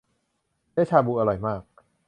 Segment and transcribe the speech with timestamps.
[0.71, 1.61] เนื้อชาบูอร่อยมาก